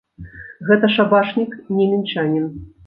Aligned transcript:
Гэта 0.71 0.89
шабашнік, 0.95 1.51
не 1.79 1.85
мінчанін. 1.95 2.51